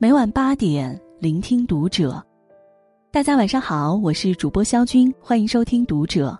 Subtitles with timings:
[0.00, 2.24] 每晚八点，聆听读者。
[3.10, 6.30] 大家晚上好，我是主播肖军，欢迎收听《读者》。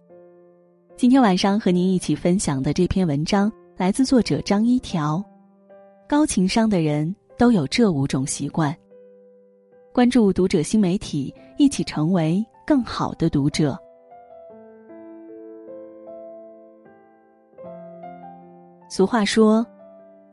[0.96, 5.21] 今天晚上和您一起分享的这篇文章来自作者张一条。
[6.08, 8.72] 高情商的人都有这五种习惯。
[9.93, 13.76] 关注《读者》新媒体，一起成为更好的读者。
[18.88, 19.66] 俗话说。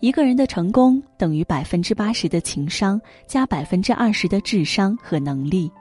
[0.05, 5.71] 一个人的成功等于百分之八十的情商加百分之二十的智商和能力。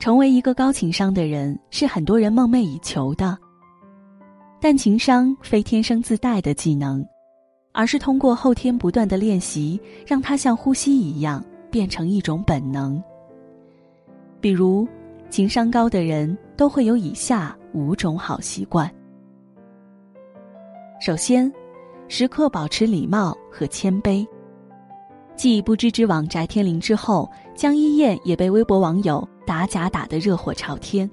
[0.00, 3.38] 成为一个高情商的人是很多人梦寐以求的。
[4.60, 7.06] 但情商非天生自带的技能，
[7.70, 13.00] 而是通过后天不断的练习，让它像呼吸一样变成一种本能。
[14.40, 14.84] 比如，
[15.30, 18.92] 情商高的人都会有以下五种好习惯。
[21.00, 21.48] 首先。
[22.08, 24.26] 时刻保持礼貌和谦卑。
[25.34, 31.10] 继不知之网翟天临之后，江一燕也被微博网友打假打得热火朝天。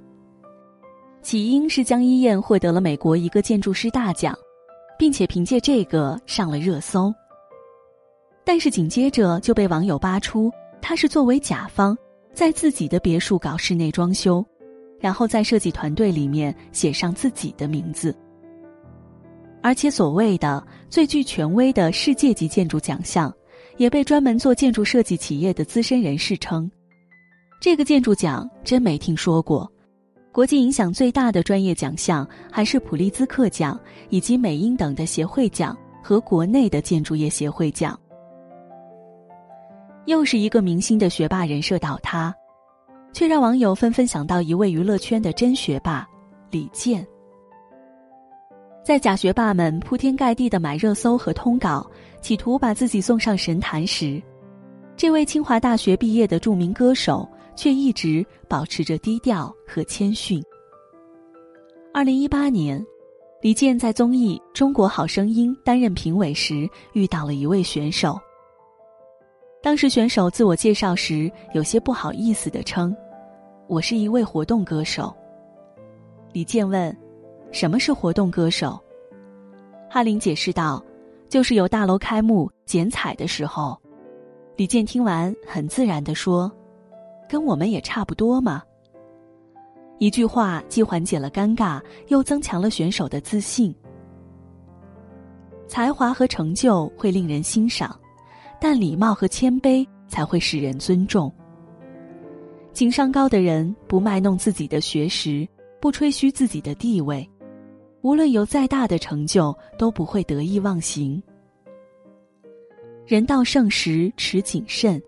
[1.22, 4.38] 起因是江一燕获得了美国一个建筑师大奖，
[4.98, 7.14] 并且凭借这个上了热搜。
[8.44, 10.52] 但是紧接着就被网友扒出，
[10.82, 11.98] 他是作为甲方，
[12.34, 14.46] 在自己的别墅搞室内装修，
[15.00, 18.16] 然后在设计团队里面写上自己的名字。
[19.62, 23.34] 而且，所谓的最具权威的世界级建筑奖项，
[23.78, 26.70] 也被专门做建筑设计企业的资深人士称，
[27.62, 29.70] 这个建筑奖真没听说过。
[30.32, 33.78] 国际影响最大的专业奖项还是普利兹克奖
[34.10, 38.00] 以及美英等的协会奖和国内的建筑业协会奖。
[40.06, 42.34] 又是一个明星的学霸人设倒塌，
[43.12, 46.08] 却让网友纷纷想到一位娱乐圈的真学霸
[46.50, 47.06] 李健。
[48.90, 51.88] 在假学霸们铺天盖地的买热搜和通稿，
[52.22, 54.20] 企图把自己送上神坛时，
[54.98, 60.44] 这位清华大学毕业的著名歌手却一直保持着低调和谦逊。
[61.94, 62.84] 二零一八年，
[63.44, 68.20] 李健在综艺《中国好声音》担任评委时，遇到了一位选手。
[69.62, 72.98] 当时选手自我介绍时，有些不好意思的称
[73.70, 75.16] ：“我是一位活动歌手。”
[76.34, 76.92] 李健问。
[77.52, 78.80] 什么是活动歌手？
[79.90, 80.84] 哈林解释道
[81.28, 83.80] ：“就是有大楼开幕剪彩的时候。”
[84.56, 86.52] 李健听完很自然的说
[87.28, 88.62] ：“跟我们也差不多嘛。”
[89.98, 93.76] 一句话既缓解了尴尬，又增强了选手的自信。
[95.68, 98.00] 才华和成就会令人欣赏，
[98.62, 101.34] 但礼貌和谦卑才会使人尊重。
[102.74, 105.48] 情商高的人不卖弄自己的学识，
[105.82, 107.30] 不吹嘘自己的地位。
[108.02, 111.22] 无论有再大的成就，都不会得意忘形。
[113.06, 115.02] 人到盛时持谨慎，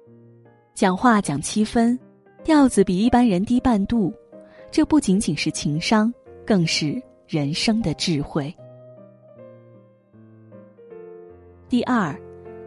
[0.73, 1.97] 讲话讲七分，
[2.43, 4.13] 调子比一般人低半度。
[4.71, 6.13] 这不仅仅是情商，
[6.45, 8.53] 更是人生的智慧。
[11.69, 12.17] 第二，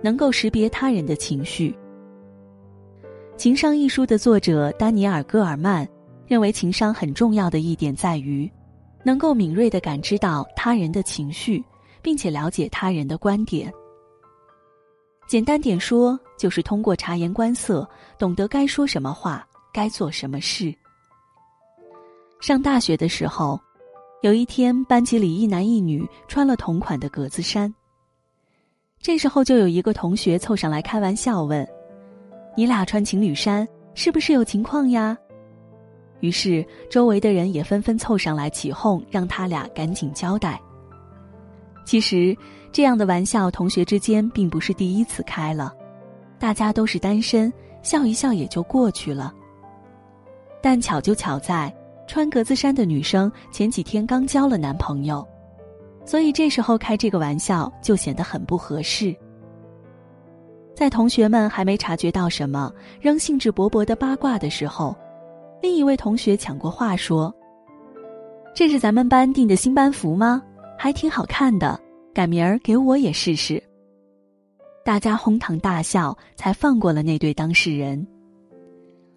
[0.03, 1.71] 能够识别他人的情绪。
[3.37, 5.87] 《情商》一书的作者丹尼尔·戈尔曼
[6.27, 8.51] 认为，情商很重要的一点在于。
[9.05, 11.63] 能够敏锐的感知到他人的情绪，
[12.03, 13.73] 并且了解他人的观点。
[15.29, 17.89] 简单点说，就是通过察言观色，
[18.19, 20.75] 懂得该说什么话，该做什么事。
[22.41, 23.59] 上大学的时候，
[24.23, 27.73] 有一天班级里一男一女穿了同款的格子衫。
[29.01, 31.67] 这时候就有一个同学凑上来开玩笑问
[32.57, 35.17] ：“你俩穿情侣衫，是不是有情况呀？”
[36.25, 40.59] 于是，周围的人也纷纷凑上来起哄，让他俩赶紧交代。
[41.85, 42.35] 其实，
[42.73, 45.71] 这样的玩笑，同学之间并不是第一次开了，
[46.39, 47.53] 大家都是单身，
[47.83, 49.35] 笑一笑也就过去了。
[50.63, 51.71] 但巧就巧在，
[52.07, 55.23] 穿格子衫的女生前几天刚交了男朋友，
[56.07, 59.15] 所以这时候开这个玩笑就显得很不合适。
[60.75, 64.97] 在同学们还没察觉到什么，仍兴致勃勃的八卦的时候。
[65.65, 67.35] 另一位同学抢过话说
[68.53, 70.43] ：“这是咱们班订的新班服吗？
[70.77, 71.81] 还挺好看的，
[72.13, 73.63] 改明儿给我也试试。”
[74.85, 78.07] 大家哄堂大笑，才放过了那对当事人。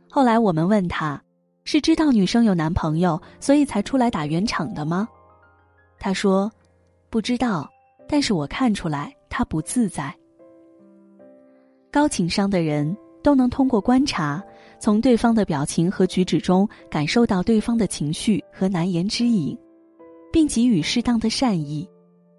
[0.09, 1.21] 后来我们问他，
[1.65, 5.05] 是知道女生有男朋友，所以才出来打圆场的吗？
[5.99, 6.49] 他说
[7.11, 7.69] ：“不知道，
[8.07, 10.15] 但是我看出来他不自在。”
[11.91, 12.95] 高情商的人
[13.27, 14.41] 都能通过观察。
[14.79, 19.57] 从对方的表情和举止中感受到对方的情绪和难言之隐，
[20.31, 21.85] 并给予适当的善意，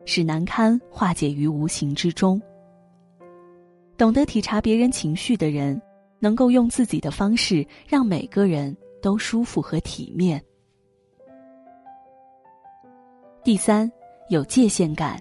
[0.06, 2.40] 使难堪化解于无形之中。
[3.98, 5.78] 懂得体察别人情绪的人，
[6.20, 10.42] 能够用自己的方式让每个人都舒服和体面。
[13.44, 13.92] 第三，
[14.30, 15.20] 有界限感。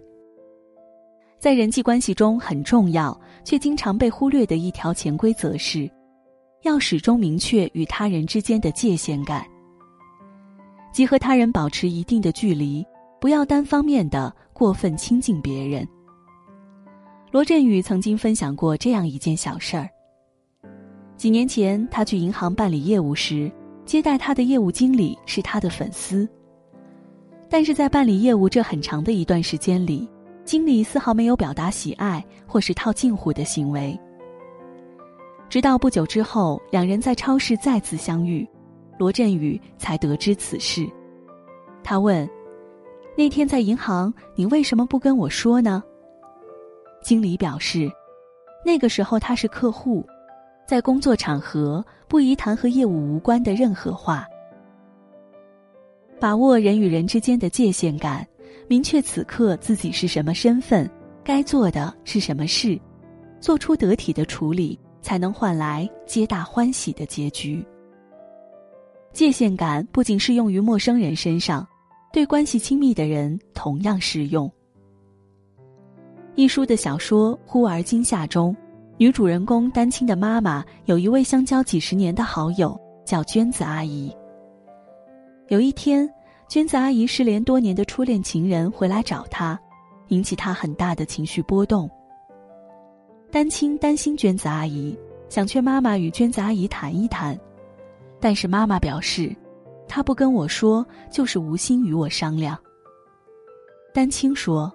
[1.39, 5.89] 在人际关系中很重要却经常被忽略的一条潜规则是，
[6.63, 9.47] 要始终明确与他人之间的界限感，
[10.91, 12.85] 即和他人保持一定的距离，
[13.21, 15.87] 不要单方面的过分亲近别人。
[17.31, 19.87] 罗振宇曾经分享过这样一件小事儿。
[21.15, 23.49] 几年前，他去银行办理业务时，
[23.85, 26.27] 接待他的业务经理是他的粉丝。
[27.49, 30.05] 但是在办理业务这很长的一段时间里，
[30.47, 33.99] 经理丝毫没有表达喜爱或是套近乎的行为。
[35.49, 38.47] 直到不久之后，两人在超市再次相遇，
[38.97, 40.89] 罗振宇才得知此事。
[41.83, 42.27] 他问
[43.17, 45.83] ：“那天在银行，你为什么不跟我说呢？”
[47.03, 47.91] 经理表示，
[48.65, 50.01] 那个时候他是客户，
[50.65, 54.25] 在工作场合不宜谈和业务无关的任何话。
[56.21, 58.25] 把握人与人之间的界限感，
[58.67, 60.89] 明确此刻自己是什么身份，
[61.23, 62.79] 该做的是什么事，
[63.39, 67.65] 做出得体的处理，才能换来皆大欢喜的结局。
[69.13, 71.65] 界限感不仅适用于陌生人身上，
[72.11, 74.51] 对关系亲密的人同样适用。
[76.35, 78.55] 一书的小说《忽而今夏》中，
[78.97, 84.13] 女主人公丹青的妈妈有一位相交几十年的好友，叫娟子阿姨。
[85.47, 86.07] 有一天，
[86.47, 89.59] 娟子阿姨失联多年的初恋情人回来找她，
[90.07, 91.89] 引起她很大的情绪波动。
[93.29, 94.97] 丹青担心娟子阿姨，
[95.27, 97.37] 想劝妈妈与娟子阿姨谈一谈，
[98.21, 99.35] 但是妈妈表示，
[99.89, 102.57] 她不跟我说，就是无心与我商量。
[103.93, 104.71] 丹青说：“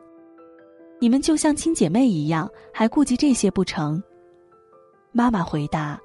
[1.01, 4.03] 你们就像亲姐妹一样，还顾及这些不成？”
[5.11, 5.99] 妈妈回答。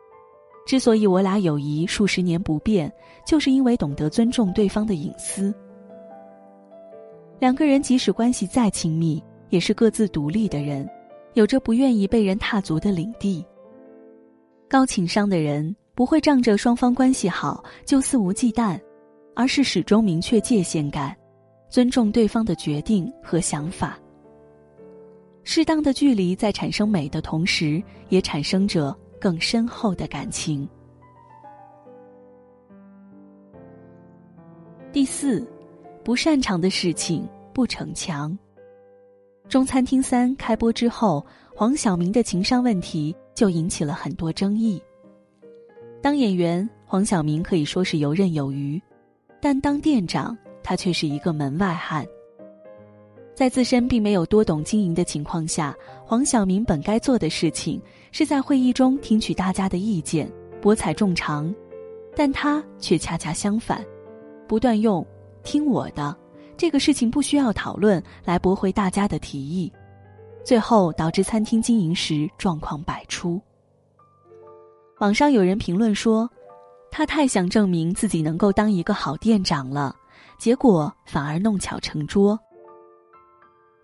[0.67, 2.91] 之所以我俩友谊数十年不变，
[3.25, 5.55] 就是因为懂得尊重对方的隐私。
[7.39, 10.85] 两个人即使关系再亲密，也是各自独立的人，
[11.35, 13.45] 有着不愿意被人踏足的领地。
[14.67, 18.77] 高情商的人不会仗着双方关系好就肆无忌惮，
[19.37, 21.15] 而是始终明确界限感，
[21.69, 23.97] 尊重对方的决定和想法。
[25.43, 28.93] 适当的距离在产生美的同时，也产生着。
[29.19, 30.67] 更深厚的感情。
[34.91, 35.45] 第四，
[36.03, 38.37] 不擅长的事情不逞强。
[39.47, 41.25] 中餐厅三开播之后，
[41.55, 44.81] 黄晓明的情商问题就引起了很多争议。
[46.01, 48.81] 当演员，黄晓明可以说是游刃有余，
[49.41, 52.05] 但当店长，他却是一个门外汉。
[53.37, 55.71] 在自身并没有多懂经营的情况下，
[56.03, 57.79] 黄晓明本该做的事情
[58.11, 60.27] 是在会议中听取大家的意见，
[60.59, 61.53] 博采众长，
[62.15, 63.85] 但他却恰恰相反，
[64.47, 65.05] 不断用
[65.45, 66.17] “听我的”
[66.57, 69.71] 这个事情不需要讨论来驳回大家的提议，
[70.43, 73.39] 最后导致餐厅经营时状况百出。
[74.97, 76.27] 网上有人评论说，
[76.89, 79.95] 他太想证明自己能够当一个好店长了，
[80.39, 82.35] 结果反而弄巧成拙。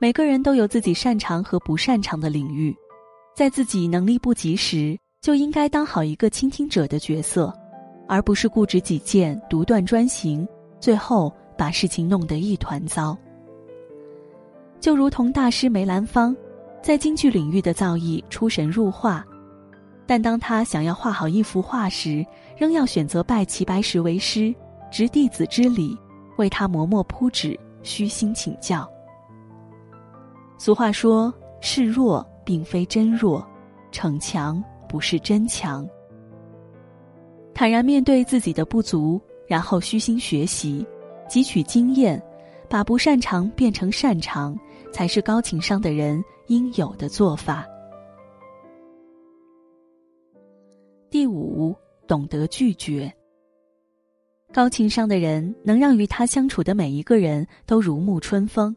[0.04, 2.76] 每个人都有自己擅长和不擅长的领域，
[3.34, 7.54] 在自己能力不及时，就应该当好一个倾听者的角色，
[8.06, 10.46] 而不是固执己见、独断专行，
[10.78, 13.18] 最后把事情弄得一团糟。
[14.82, 16.36] 就如同大师梅兰芳，
[16.82, 19.26] 在京剧领域的造诣出神入化，
[20.06, 22.26] 但当他想要画好一幅画时，
[22.58, 24.54] 仍要选择拜齐白石为师，
[24.92, 25.98] 执弟子之礼，
[26.36, 28.86] 为他磨墨铺纸，虚心请教。
[30.64, 33.46] 俗话说：“示弱并非真弱，
[33.92, 35.86] 逞强不是真强。”
[37.54, 40.88] 坦然面对自己的不足，然后虚心学习，
[41.30, 42.24] 汲取经验，
[42.70, 44.58] 把不擅长变成擅长，
[44.90, 47.68] 才是高情商的人应有的做法。
[51.10, 51.76] 第五，
[52.08, 53.14] 懂得拒绝。
[54.54, 58.74] 高情商的人能让与他相处的每一个人都如沐春风。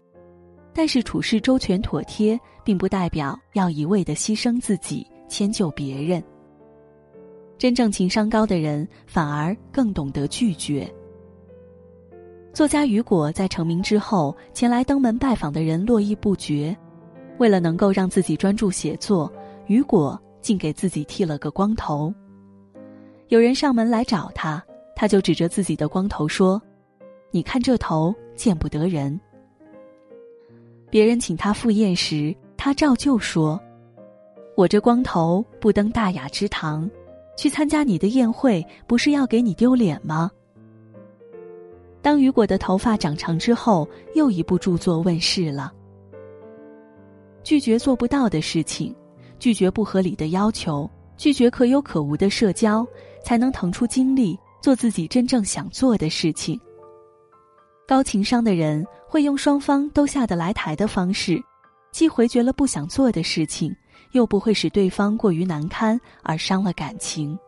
[0.77, 6.23] 但是处事周全妥帖，并不代表要一味的牺牲自己迁就别人。
[7.57, 10.87] 真正情商高的人，反而更懂得拒绝。
[12.53, 16.77] 作家雨果在成名之后，前来登门拜访的人络绎不绝。
[17.39, 19.33] 为了能够让自己专注写作，
[19.69, 22.13] 雨果竟给自己剃了个光头。
[23.29, 24.63] 有人上门来找他，
[24.95, 26.61] 他就指着自己的光头说
[27.33, 29.19] ：“你看这头，见不得人。”
[30.89, 33.61] 别人请他赴宴时，他照旧说
[34.57, 36.89] ：“我这光头不登大雅之堂，
[37.37, 40.31] 去参加你的宴会，不是要给你丢脸吗？
[42.01, 45.73] 当雨果的头发长长之后，又一部著作问世了。
[47.43, 48.95] 拒绝做不到的事情，
[49.39, 52.87] 拒绝不合理的要求，拒绝可有可无的社交，
[53.25, 56.61] 才能腾出精力做自己真正想做的事情。
[57.89, 61.41] 高情商的人会用双方都下得来台的方式，
[61.93, 63.73] 既回绝了不想做的事情，
[64.11, 67.39] 又不会使对方过于难堪而伤了感情。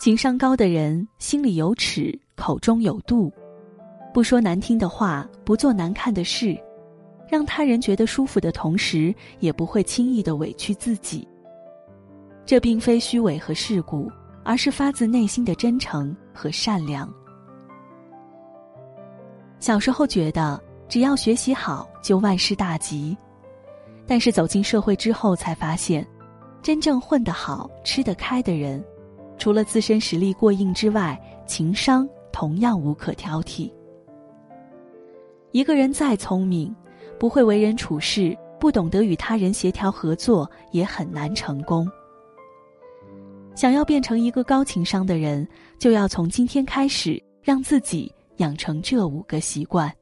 [0.00, 3.32] 情商高的人心里有尺，口中有度，
[4.12, 6.58] 不说难听的话，不做难看的事，
[7.30, 11.26] 让他人觉得舒服的同时，也不会轻易的委屈自己。
[12.44, 14.10] 这并非虚伪和世故，
[14.42, 17.08] 而是发自内心的真诚和善良。
[19.64, 23.16] 小时候觉得只要学习好就万事大吉，
[24.06, 26.06] 但是走进社会之后才发现，
[26.60, 28.84] 真正混得好、吃得开的人。
[29.38, 33.72] 除了自身实力过硬之外，情商同样无可挑剔。
[35.52, 36.76] 一个人再聪明，
[37.18, 41.90] 不会为人处事，不懂得与他人协调合作，也很难成功。
[43.54, 49.92] 想要变成一个高情商的人，就要从今天开始，让自己养成这五个习惯。